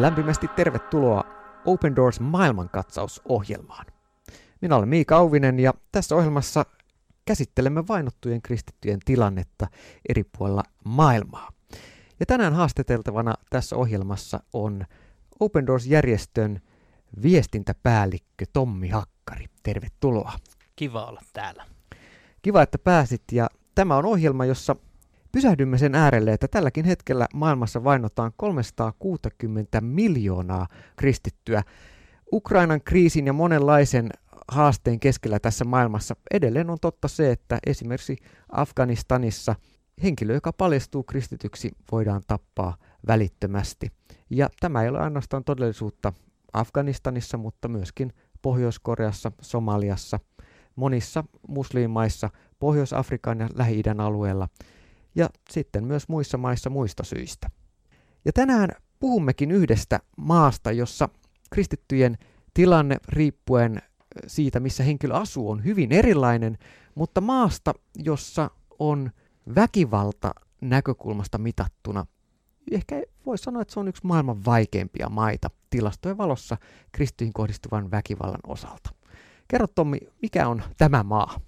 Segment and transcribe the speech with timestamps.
[0.00, 1.24] Lämpimästi tervetuloa
[1.64, 3.86] Open Doors maailmankatsausohjelmaan.
[4.60, 6.66] Minä olen Miika Auvinen ja tässä ohjelmassa
[7.24, 9.66] käsittelemme vainottujen kristittyjen tilannetta
[10.08, 11.48] eri puolilla maailmaa.
[12.20, 14.84] Ja tänään haastateltavana tässä ohjelmassa on
[15.40, 16.60] Open Doors-järjestön
[17.22, 19.46] viestintäpäällikkö Tommi Hakkari.
[19.62, 20.32] Tervetuloa.
[20.76, 21.66] Kiva olla täällä.
[22.42, 24.76] Kiva, että pääsit ja tämä on ohjelma, jossa
[25.32, 30.66] pysähdymme sen äärelle, että tälläkin hetkellä maailmassa vainotaan 360 miljoonaa
[30.96, 31.62] kristittyä.
[32.32, 34.10] Ukrainan kriisin ja monenlaisen
[34.48, 38.16] haasteen keskellä tässä maailmassa edelleen on totta se, että esimerkiksi
[38.52, 39.54] Afganistanissa
[40.02, 42.76] henkilö, joka paljastuu kristityksi, voidaan tappaa
[43.06, 43.92] välittömästi.
[44.30, 46.12] Ja tämä ei ole ainoastaan todellisuutta
[46.52, 48.12] Afganistanissa, mutta myöskin
[48.42, 50.20] Pohjois-Koreassa, Somaliassa,
[50.76, 54.48] monissa musliimaissa, Pohjois-Afrikan ja Lähi-idän alueella
[55.14, 57.50] ja sitten myös muissa maissa muista syistä.
[58.24, 61.08] Ja tänään puhummekin yhdestä maasta, jossa
[61.50, 62.18] kristittyjen
[62.54, 63.82] tilanne riippuen
[64.26, 66.58] siitä, missä henkilö asuu, on hyvin erilainen,
[66.94, 69.10] mutta maasta, jossa on
[69.54, 72.06] väkivalta näkökulmasta mitattuna,
[72.70, 76.56] ehkä voi sanoa, että se on yksi maailman vaikeimpia maita tilastojen valossa
[76.92, 78.90] kristyihin kohdistuvan väkivallan osalta.
[79.48, 81.40] Kerro Tommi, mikä on tämä maa?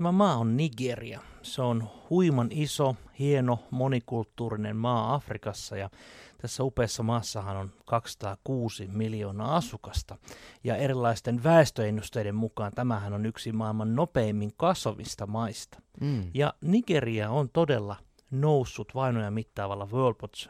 [0.00, 1.20] Tämä maa on Nigeria.
[1.42, 5.90] Se on huiman iso, hieno, monikulttuurinen maa Afrikassa ja
[6.38, 10.16] tässä upeassa maassahan on 206 miljoonaa asukasta.
[10.64, 15.82] Ja erilaisten väestöennusteiden mukaan tämähän on yksi maailman nopeimmin kasvavista maista.
[16.00, 16.30] Mm.
[16.34, 17.96] Ja Nigeria on todella
[18.30, 20.48] noussut vainoja mittaavalla Watch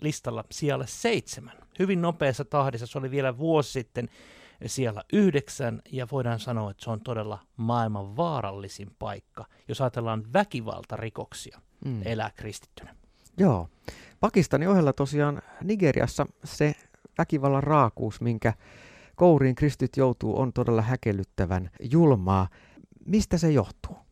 [0.00, 1.56] listalla sijalle seitsemän.
[1.78, 4.08] Hyvin nopeassa tahdissa, se oli vielä vuosi sitten
[4.66, 11.60] siellä yhdeksän, ja voidaan sanoa, että se on todella maailman vaarallisin paikka, jos ajatellaan väkivaltarikoksia
[11.84, 12.02] mm.
[12.04, 12.94] elää kristittynä.
[13.38, 13.68] Joo.
[14.20, 16.74] Pakistanin ohella tosiaan Nigeriassa se
[17.18, 18.52] väkivallan raakuus, minkä
[19.16, 22.48] kouriin kristit joutuu, on todella häkellyttävän julmaa.
[23.06, 24.03] Mistä se johtuu?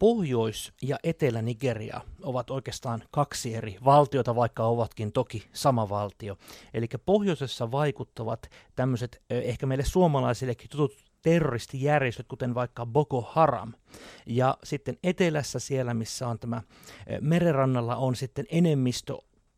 [0.00, 6.36] Pohjois- ja Etelä-Nigeria ovat oikeastaan kaksi eri valtiota, vaikka ovatkin toki sama valtio.
[6.74, 13.72] Eli pohjoisessa vaikuttavat tämmöiset ehkä meille suomalaisillekin tutut terroristijärjestöt, kuten vaikka Boko Haram.
[14.26, 16.62] Ja sitten etelässä siellä, missä on tämä
[17.20, 19.16] merenrannalla, on sitten enemmistö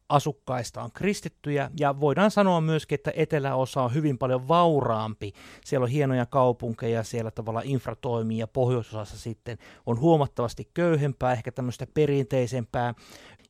[0.08, 5.32] asukkaista on kristittyjä ja voidaan sanoa myöskin, että eteläosa on hyvin paljon vauraampi.
[5.64, 11.52] Siellä on hienoja kaupunkeja, siellä tavalla infra toimii ja pohjoisosassa sitten on huomattavasti köyhempää, ehkä
[11.52, 12.94] tämmöistä perinteisempää.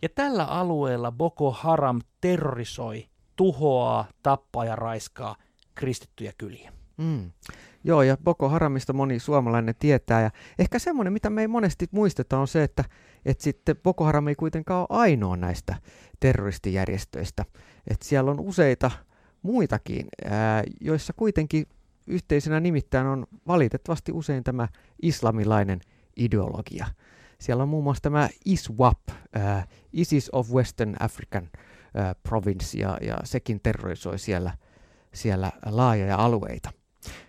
[0.02, 5.36] Ja tällä alueella Boko Haram terrorisoi, tuhoaa, tappaa ja raiskaa
[5.74, 6.72] kristittyjä kyliä.
[6.96, 7.30] Mm.
[7.84, 10.22] Joo, ja Boko Haramista moni suomalainen tietää.
[10.22, 12.84] Ja ehkä semmoinen, mitä me ei monesti muisteta, on se, että,
[13.24, 15.76] että sitten Boko Haram ei kuitenkaan ole ainoa näistä
[16.20, 17.44] terroristijärjestöistä.
[17.90, 18.90] Että siellä on useita
[19.42, 21.66] muitakin, ää, joissa kuitenkin
[22.06, 24.68] yhteisenä nimittäin on valitettavasti usein tämä
[25.02, 25.80] islamilainen
[26.16, 26.86] ideologia.
[27.40, 28.98] Siellä on muun muassa tämä ISWAP,
[29.34, 31.48] ää, ISIS of Western African
[31.94, 34.56] ää, Province, ja, ja sekin terrorisoi siellä,
[35.14, 36.70] siellä laajoja alueita.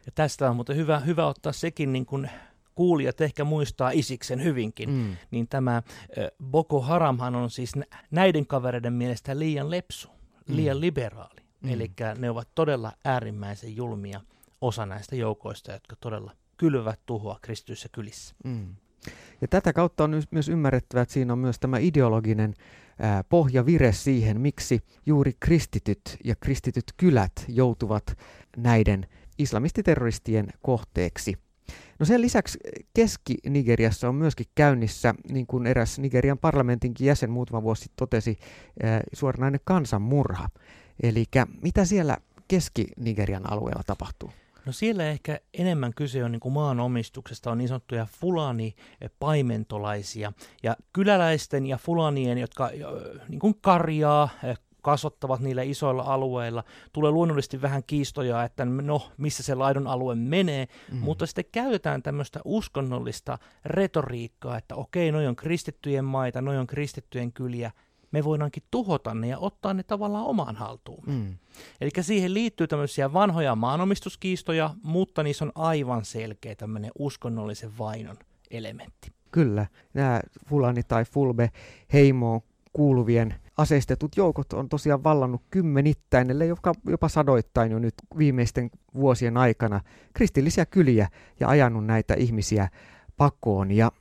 [0.05, 2.29] Ja tästä on mutta hyvä, hyvä ottaa sekin niin kuin
[2.75, 5.15] kuulijat ehkä muistaa Isiksen hyvinkin, mm.
[5.31, 5.83] niin tämä
[6.43, 7.71] Boko Haramhan on siis
[8.11, 10.09] näiden kavereiden mielestä liian lepsu,
[10.47, 10.81] liian mm.
[10.81, 11.41] liberaali.
[11.61, 11.69] Mm.
[11.69, 14.21] Eli ne ovat todella äärimmäisen julmia
[14.61, 18.35] osa näistä joukoista, jotka todella kylvät tuhoa kristyissä kylissä.
[18.43, 18.75] Mm.
[19.41, 22.53] Ja tätä kautta on myös ymmärrettävä, että siinä on myös tämä ideologinen
[22.99, 28.17] ää, pohjavire siihen, miksi juuri kristityt ja kristityt kylät joutuvat
[28.57, 29.07] näiden
[29.37, 31.37] islamistiterroristien kohteeksi.
[31.99, 32.59] No sen lisäksi
[32.93, 38.37] Keski-Nigeriassa on myöskin käynnissä, niin kuin eräs Nigerian parlamentinkin jäsen muutama vuosi totesi,
[39.13, 40.49] suoranainen kansanmurha.
[41.03, 41.25] Eli
[41.61, 42.17] mitä siellä
[42.47, 44.31] Keski-Nigerian alueella tapahtuu?
[44.65, 50.33] No siellä ehkä enemmän kyse on niin maanomistuksesta, on niin sanottuja fulani-paimentolaisia.
[50.63, 52.69] Ja kyläläisten ja fulanien, jotka
[53.29, 54.29] niin kuin karjaa,
[54.83, 56.63] kasvattavat niillä isoilla alueilla.
[56.93, 60.97] Tulee luonnollisesti vähän kiistoja, että no, missä se laidon alue menee, mm.
[60.97, 67.33] mutta sitten käytetään tämmöistä uskonnollista retoriikkaa, että okei, noi on kristittyjen maita, noi on kristittyjen
[67.33, 67.71] kyliä,
[68.11, 71.03] me voidaankin tuhota ne ja ottaa ne tavallaan omaan haltuun.
[71.07, 71.37] Mm.
[71.81, 78.17] Eli siihen liittyy tämmöisiä vanhoja maanomistuskiistoja, mutta niissä on aivan selkeä tämmöinen uskonnollisen vainon
[78.51, 79.11] elementti.
[79.31, 81.51] Kyllä, nämä Fulani tai Fulbe
[81.93, 82.41] heimoon
[82.73, 89.37] kuuluvien aseistetut joukot on tosiaan vallannut kymmenittäin, ellei jopa, jopa sadoittain jo nyt viimeisten vuosien
[89.37, 89.81] aikana
[90.13, 91.07] kristillisiä kyliä
[91.39, 92.69] ja ajanut näitä ihmisiä
[93.17, 93.71] pakoon.
[93.71, 93.91] Ja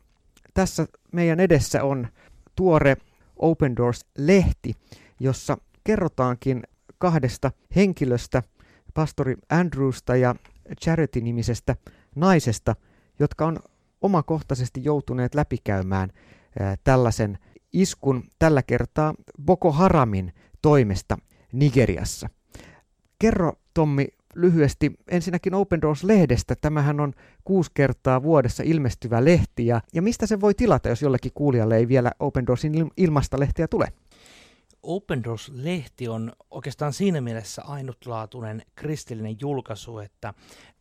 [0.55, 2.09] tässä meidän edessä on
[2.57, 2.97] tuore
[3.37, 4.75] Open Doors-lehti,
[5.21, 6.63] jossa kerrotaankin
[6.99, 8.43] kahdesta henkilöstä,
[8.95, 10.35] pastori Andrewsta ja
[10.81, 11.77] Charity-nimisestä
[12.15, 12.77] naisesta,
[13.19, 13.59] jotka on
[14.01, 16.11] omakohtaisesti joutuneet läpikäymään
[16.85, 17.39] tällaisen
[17.73, 19.15] iskun tällä kertaa
[19.45, 20.33] Boko Haramin
[20.63, 21.19] toimesta
[21.53, 22.29] Nigeriassa.
[23.19, 26.55] Kerro Tommi lyhyesti ensinnäkin Open Doors-lehdestä.
[26.61, 27.13] Tämähän on
[27.45, 31.89] kuusi kertaa vuodessa ilmestyvä lehti ja, ja mistä se voi tilata, jos jollekin kuulijalle ei
[31.89, 33.93] vielä Open Doorsin ilmasta lehtiä tule?
[34.83, 40.35] Open Doors-lehti on oikeastaan siinä mielessä ainutlaatuinen kristillinen julkaisu, että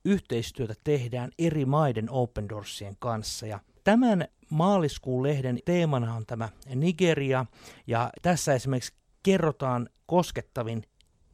[0.06, 3.46] yhteistyötä tehdään eri maiden Open Doorsien kanssa.
[3.48, 7.46] Ja tämän maaliskuun lehden teemana on tämä Nigeria,
[7.88, 8.94] ja tässä esimerkiksi
[9.24, 10.84] kerrotaan koskettavin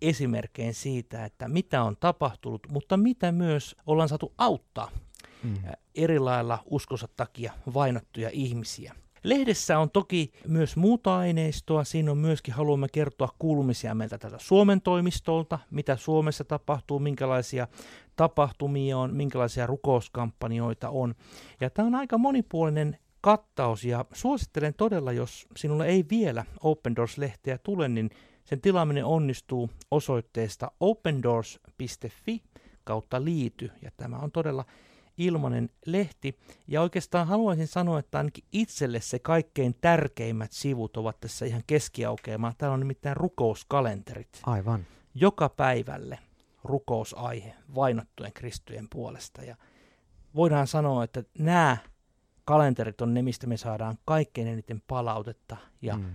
[0.01, 4.91] esimerkkein siitä, että mitä on tapahtunut, mutta mitä myös ollaan saatu auttaa
[5.43, 5.57] mm.
[5.95, 8.95] eri lailla uskonsa takia vainottuja ihmisiä.
[9.29, 11.83] Lehdessä on toki myös muuta aineistoa.
[11.83, 17.67] Siinä on myöskin, haluamme kertoa kuulumisia meiltä tältä Suomen toimistolta, mitä Suomessa tapahtuu, minkälaisia
[18.15, 21.15] tapahtumia on, minkälaisia rukouskampanjoita on.
[21.61, 27.57] Ja tämä on aika monipuolinen kattaus ja suosittelen todella, jos sinulle ei vielä Open Doors-lehteä
[27.57, 28.09] tule, niin
[28.43, 32.43] sen tilaaminen onnistuu osoitteesta opendoors.fi
[32.83, 34.65] kautta liity, ja tämä on todella
[35.17, 36.39] ilmainen lehti.
[36.67, 42.53] Ja oikeastaan haluaisin sanoa, että ainakin itselle se kaikkein tärkeimmät sivut ovat tässä ihan keskiaukeamaa.
[42.57, 44.41] Täällä on nimittäin rukouskalenterit.
[44.43, 44.85] Aivan.
[45.13, 46.19] Joka päivälle
[46.63, 49.43] rukousaihe vainottujen kristyjen puolesta.
[49.43, 49.55] Ja
[50.35, 51.77] voidaan sanoa, että nämä
[52.45, 56.05] kalenterit on ne, mistä me saadaan kaikkein eniten palautetta ja mm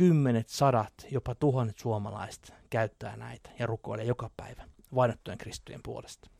[0.00, 6.30] kymmenet, sadat, jopa tuhannet suomalaiset käyttää näitä ja rukoilee joka päivä vainottujen kristyjen puolesta.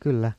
[0.00, 0.32] Kyllä.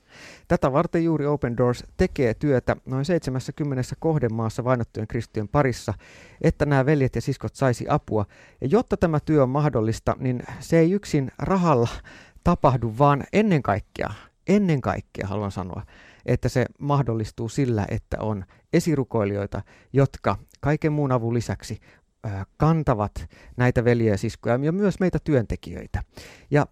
[0.47, 5.93] Tätä varten juuri Open Doors tekee työtä noin 70 kohdemaassa vainottujen kristyjen parissa,
[6.41, 8.25] että nämä veljet ja siskot saisi apua.
[8.61, 11.89] Ja jotta tämä työ on mahdollista, niin se ei yksin rahalla
[12.43, 14.09] tapahdu, vaan ennen kaikkea,
[14.47, 15.81] ennen kaikkea haluan sanoa,
[16.25, 19.61] että se mahdollistuu sillä, että on esirukoilijoita,
[19.93, 21.79] jotka kaiken muun avun lisäksi
[22.57, 26.03] kantavat näitä veljiä ja siskoja ja myös meitä työntekijöitä.
[26.51, 26.67] Ja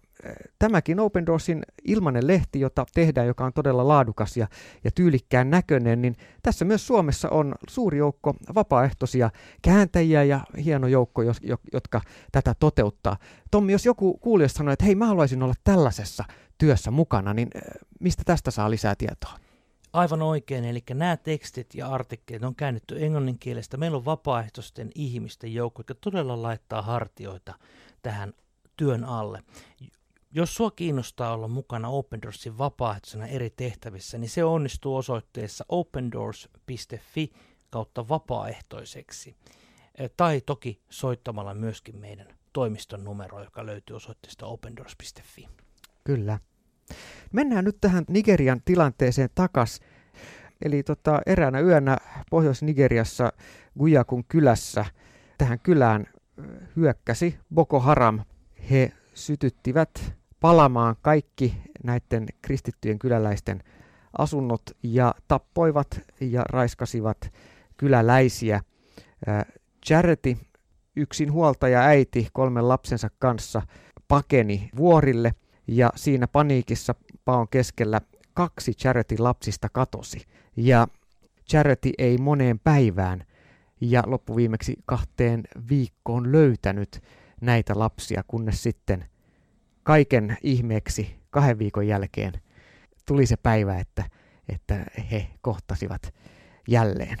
[0.58, 4.48] tämäkin Open Doorsin ilmanen lehti, jota tehdään, joka on todella laadukas ja,
[4.84, 9.30] ja tyylikkään näköinen, niin tässä myös Suomessa on suuri joukko vapaaehtoisia
[9.62, 11.40] kääntäjiä ja hieno joukko, jos,
[11.72, 12.00] jotka
[12.32, 13.16] tätä toteuttaa.
[13.50, 16.24] Tommi, jos joku kuulija sanoo, että hei mä haluaisin olla tällaisessa
[16.58, 17.48] työssä mukana, niin
[18.00, 19.38] mistä tästä saa lisää tietoa?
[19.92, 23.76] Aivan oikein, eli nämä tekstit ja artikkelit on käännetty englannin kielestä.
[23.76, 27.54] Meillä on vapaaehtoisten ihmisten joukko, jotka todella laittaa hartioita
[28.02, 28.32] tähän
[28.76, 29.42] työn alle.
[30.30, 37.30] Jos sua kiinnostaa olla mukana Open Doorsin vapaaehtoisena eri tehtävissä, niin se onnistuu osoitteessa opendoors.fi
[37.70, 39.36] kautta vapaaehtoiseksi.
[40.16, 45.48] Tai toki soittamalla myöskin meidän toimiston numero, joka löytyy osoitteesta opendoors.fi.
[46.04, 46.38] Kyllä.
[47.32, 49.80] Mennään nyt tähän Nigerian tilanteeseen takas.
[50.64, 51.96] Eli tota, eräänä yönä
[52.30, 53.32] Pohjois-Nigeriassa
[53.78, 54.84] Gujakun kylässä
[55.38, 56.06] tähän kylään
[56.76, 58.24] hyökkäsi Boko Haram.
[58.70, 61.54] He sytyttivät palamaan kaikki
[61.84, 63.62] näiden kristittyjen kyläläisten
[64.18, 67.32] asunnot ja tappoivat ja raiskasivat
[67.76, 68.60] kyläläisiä.
[69.86, 70.36] Charity,
[70.96, 73.62] yksin huoltaja äiti kolmen lapsensa kanssa,
[74.08, 75.34] pakeni vuorille–
[75.68, 78.00] ja siinä paniikissa paon keskellä
[78.34, 80.26] kaksi Charity lapsista katosi.
[80.56, 80.88] Ja
[81.50, 83.24] Charity ei moneen päivään
[83.80, 87.02] ja loppuviimeksi kahteen viikkoon löytänyt
[87.40, 89.04] näitä lapsia, kunnes sitten
[89.88, 92.32] kaiken ihmeeksi kahden viikon jälkeen
[93.06, 94.04] tuli se päivä, että,
[94.48, 96.14] että he kohtasivat
[96.68, 97.18] jälleen.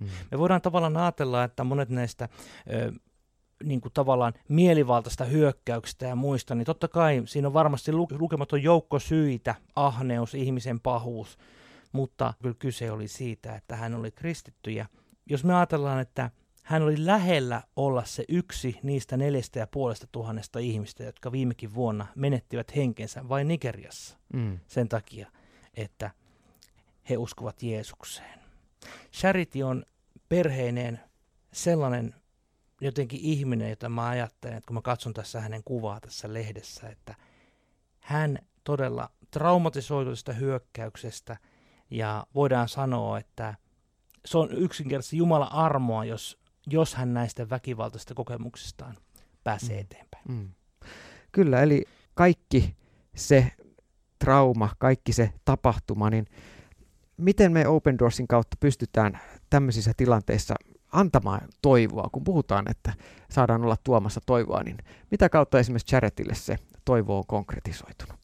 [0.00, 0.08] Mm.
[0.30, 2.28] Me voidaan tavallaan ajatella, että monet näistä
[2.72, 2.92] ö,
[3.64, 8.98] niin kuin tavallaan mielivaltaista hyökkäyksistä ja muista, niin totta kai siinä on varmasti lukematon joukko
[8.98, 11.38] syitä, ahneus, ihmisen pahuus,
[11.92, 14.86] mutta kyllä kyse oli siitä, että hän oli kristitty ja
[15.30, 16.30] jos me ajatellaan, että
[16.64, 22.06] hän oli lähellä olla se yksi niistä neljästä ja puolesta tuhannesta ihmistä, jotka viimekin vuonna
[22.14, 24.58] menettivät henkensä vain Nigeriassa mm.
[24.66, 25.30] sen takia,
[25.74, 26.10] että
[27.10, 28.40] he uskovat Jeesukseen.
[29.12, 29.84] Charity on
[30.28, 31.00] perheineen
[31.52, 32.14] sellainen
[32.80, 37.14] jotenkin ihminen, jota mä ajattelen, että kun mä katson tässä hänen kuvaa tässä lehdessä, että
[38.00, 41.36] hän todella traumatisoitu tästä hyökkäyksestä
[41.90, 43.54] ja voidaan sanoa, että
[44.24, 48.96] se on yksinkertaisesti Jumala armoa, jos, jos hän näistä väkivaltaisista kokemuksistaan
[49.44, 49.80] pääsee mm.
[49.80, 50.24] eteenpäin.
[50.28, 50.48] Mm.
[51.32, 52.76] Kyllä, eli kaikki
[53.14, 53.52] se
[54.18, 56.26] trauma, kaikki se tapahtuma, niin
[57.16, 60.54] miten me Open Doorsin kautta pystytään tämmöisissä tilanteissa
[60.92, 62.92] antamaan toivoa, kun puhutaan, että
[63.30, 64.78] saadaan olla tuomassa toivoa, niin
[65.10, 68.16] mitä kautta esimerkiksi Charitille se toivo on konkretisoitunut?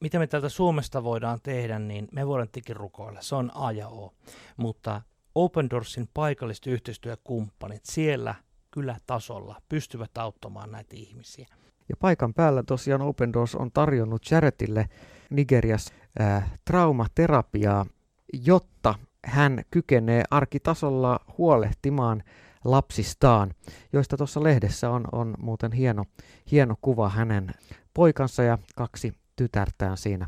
[0.00, 3.22] Mitä me täältä Suomesta voidaan tehdä, niin me voidaan tikin rukoilla.
[3.22, 4.14] Se on A ja O.
[4.56, 5.02] Mutta
[5.34, 8.34] Open Doorsin paikalliset yhteistyökumppanit siellä
[8.70, 11.46] kyllä tasolla pystyvät auttamaan näitä ihmisiä.
[11.88, 14.88] Ja paikan päällä tosiaan Open Doors on tarjonnut Charitille
[15.30, 17.86] Nigeriassa äh, traumaterapiaa,
[18.32, 22.22] jotta hän kykenee arkitasolla huolehtimaan
[22.64, 23.54] lapsistaan,
[23.92, 26.04] joista tuossa lehdessä on, on muuten hieno,
[26.50, 27.50] hieno kuva hänen
[27.94, 30.26] poikansa ja kaksi tytärtään siinä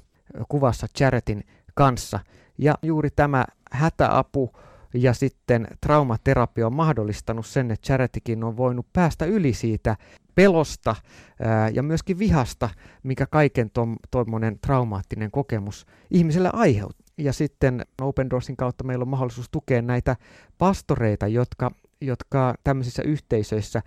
[0.48, 1.44] kuvassa Charitin
[1.74, 2.20] kanssa.
[2.58, 4.52] Ja juuri tämä hätäapu
[4.94, 9.96] ja sitten traumaterapia on mahdollistanut sen, että Charitykin on voinut päästä yli siitä
[10.34, 10.96] pelosta
[11.42, 12.70] ää, ja myöskin vihasta,
[13.02, 13.70] mikä kaiken
[14.10, 17.04] tuommoinen traumaattinen kokemus ihmiselle aiheuttaa.
[17.18, 20.16] Ja sitten Open Doorsin kautta meillä on mahdollisuus tukea näitä
[20.58, 21.70] pastoreita, jotka,
[22.00, 23.82] jotka tämmöisissä yhteisöissä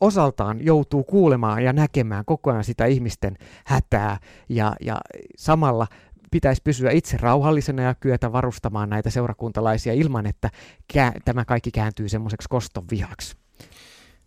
[0.00, 4.18] osaltaan joutuu kuulemaan ja näkemään koko ajan sitä ihmisten hätää
[4.48, 4.96] ja, ja
[5.36, 5.86] samalla
[6.30, 10.50] pitäisi pysyä itse rauhallisena ja kyetä varustamaan näitä seurakuntalaisia ilman, että
[10.92, 13.36] kää, tämä kaikki kääntyy semmoiseksi koston vihaksi.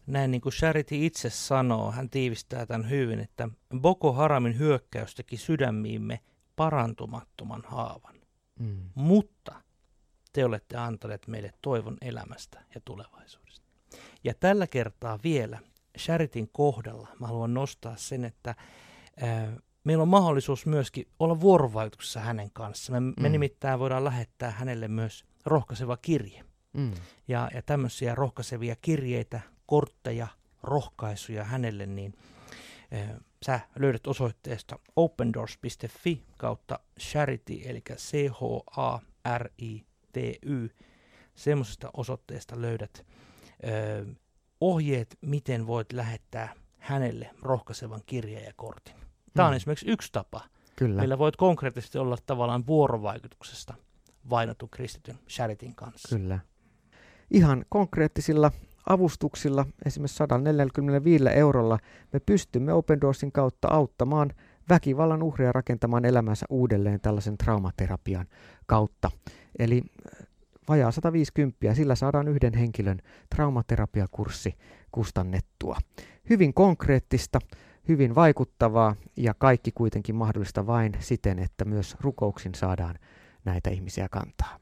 [0.08, 5.38] Näin niin kuin Charity itse sanoo, hän tiivistää tämän hyvin, että Boko Haramin hyökkäys teki
[5.38, 6.20] sydämiimme
[6.56, 8.16] parantumattoman haavan.
[8.60, 8.90] Mm.
[8.96, 9.62] Mutta
[10.34, 13.66] te olette antaneet meille toivon elämästä ja tulevaisuudesta.
[14.24, 15.60] Ja tällä kertaa vielä
[16.00, 18.56] Charitin kohdalla mä haluan nostaa sen, että
[19.22, 23.04] ää, meillä on mahdollisuus myöskin olla vuorovaikutuksessa hänen kanssaan.
[23.04, 23.22] Me, mm.
[23.22, 26.44] me nimittäin voidaan lähettää hänelle myös rohkaiseva kirje.
[26.74, 26.92] Mm.
[27.28, 30.28] Ja, ja tämmöisiä rohkaisevia kirjeitä, kortteja,
[30.64, 32.14] rohkaisuja hänelle, niin
[32.94, 33.10] äh,
[33.46, 39.10] sä löydät osoitteesta opendoors.fi kautta charity, eli C-H-A-R-I-T-Y.
[41.36, 44.16] Semmoisesta osoitteesta löydät äh,
[44.62, 48.96] ohjeet, miten voit lähettää hänelle rohkaisevan kirjeen ja kortin.
[49.34, 49.56] Tämä on mm.
[49.56, 50.42] esimerkiksi yksi tapa,
[50.76, 51.02] Kyllä.
[51.02, 53.74] millä voit konkreettisesti olla tavallaan vuorovaikutuksesta
[54.30, 56.18] vainotun kristityn Charitin kanssa.
[56.18, 56.40] Kyllä.
[57.32, 58.52] Ihan konkreettisilla
[58.90, 61.80] avustuksilla, esimerkiksi 145 eurolla,
[62.14, 64.32] me pystymme Open Doorsin kautta auttamaan
[64.70, 68.26] väkivallan uhria rakentamaan elämänsä uudelleen tällaisen traumaterapian
[68.66, 69.12] kautta.
[69.60, 69.82] Eli
[70.22, 70.28] äh,
[70.70, 73.02] vajaa 150, sillä saadaan yhden henkilön
[73.36, 74.54] traumaterapiakurssi
[74.92, 75.78] kustannettua.
[76.30, 77.40] Hyvin konkreettista,
[77.88, 82.96] hyvin vaikuttavaa ja kaikki kuitenkin mahdollista vain siten, että myös rukouksin saadaan
[83.46, 84.60] näitä ihmisiä kantaa.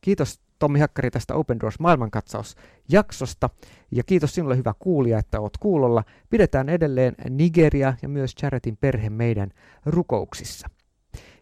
[0.00, 3.50] Kiitos Tommi Hakkari tästä Open Doors maailmankatsausjaksosta
[3.90, 6.04] ja kiitos sinulle hyvä kuulija, että oot kuulolla.
[6.30, 9.50] Pidetään edelleen Nigeria ja myös Charitin perhe meidän
[9.86, 10.68] rukouksissa.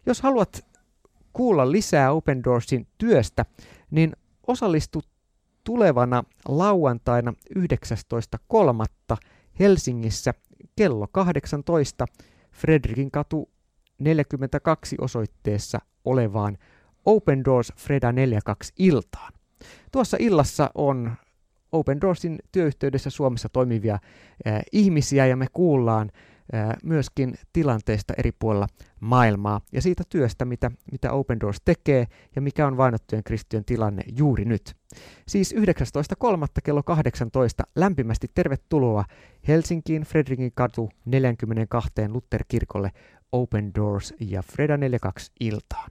[0.05, 0.65] Jos haluat
[1.33, 3.45] kuulla lisää Open Doorsin työstä,
[3.91, 4.13] niin
[4.47, 5.01] osallistu
[5.63, 9.17] tulevana lauantaina 19.3.
[9.59, 10.33] Helsingissä
[10.75, 12.05] kello 18
[12.51, 13.49] Fredrikin katu
[13.99, 16.57] 42 osoitteessa olevaan
[17.05, 19.33] Open Doors Freda 42 iltaan.
[19.91, 21.11] Tuossa illassa on
[21.71, 26.32] Open Doorsin työyhteydessä Suomessa toimivia äh, ihmisiä ja me kuullaan äh,
[26.83, 28.67] myöskin tilanteesta eri puolilla
[28.99, 34.03] maailmaa ja siitä työstä, mitä, mitä Open Doors tekee ja mikä on vainottujen kristittyjen tilanne
[34.17, 34.75] juuri nyt.
[35.27, 35.61] Siis 19.3.
[36.63, 39.05] kello 18 lämpimästi tervetuloa
[39.47, 42.91] Helsinkiin Fredrikin katu 42 Luther-kirkolle
[43.31, 45.89] Open Doors ja Freda 42 iltaan.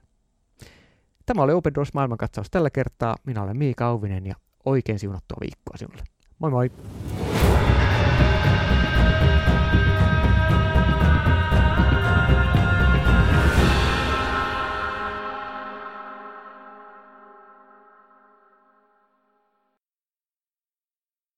[1.25, 3.15] Tämä oli Open Doors maailmankatsaus tällä kertaa.
[3.25, 6.03] Minä olen Miika Auvinen ja oikein siunattua viikkoa sinulle.
[6.39, 6.71] Moi moi!